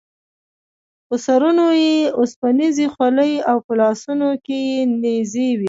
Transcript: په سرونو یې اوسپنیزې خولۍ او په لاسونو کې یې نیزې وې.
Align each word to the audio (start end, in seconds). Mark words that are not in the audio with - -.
په 1.07 1.15
سرونو 1.25 1.67
یې 1.83 1.95
اوسپنیزې 2.19 2.85
خولۍ 2.93 3.33
او 3.49 3.57
په 3.65 3.73
لاسونو 3.81 4.29
کې 4.45 4.57
یې 4.69 4.79
نیزې 5.01 5.47
وې. 5.55 5.59